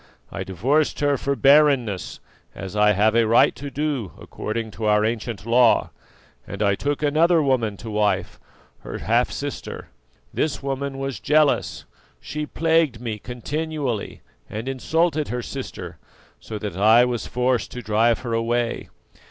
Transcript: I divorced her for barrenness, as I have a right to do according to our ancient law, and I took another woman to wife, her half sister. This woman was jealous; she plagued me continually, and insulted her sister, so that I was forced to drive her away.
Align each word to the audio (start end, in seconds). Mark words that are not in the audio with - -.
I 0.31 0.43
divorced 0.43 0.99
her 1.01 1.15
for 1.15 1.35
barrenness, 1.35 2.19
as 2.55 2.75
I 2.75 2.93
have 2.93 3.13
a 3.15 3.27
right 3.27 3.53
to 3.55 3.69
do 3.69 4.13
according 4.19 4.71
to 4.71 4.85
our 4.85 5.05
ancient 5.05 5.45
law, 5.45 5.91
and 6.47 6.63
I 6.63 6.73
took 6.73 7.03
another 7.03 7.39
woman 7.39 7.77
to 7.77 7.91
wife, 7.91 8.39
her 8.79 8.97
half 8.97 9.29
sister. 9.29 9.89
This 10.33 10.63
woman 10.63 10.97
was 10.97 11.19
jealous; 11.19 11.85
she 12.19 12.47
plagued 12.47 12.99
me 12.99 13.19
continually, 13.19 14.21
and 14.49 14.67
insulted 14.67 15.27
her 15.27 15.43
sister, 15.43 15.99
so 16.39 16.57
that 16.57 16.75
I 16.77 17.05
was 17.05 17.27
forced 17.27 17.69
to 17.73 17.83
drive 17.83 18.21
her 18.21 18.33
away. 18.33 18.89